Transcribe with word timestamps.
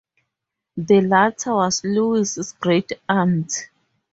The 0.77 1.01
latter 1.01 1.53
was 1.53 1.83
Louis's 1.83 2.53
great-aunt. 2.53 3.69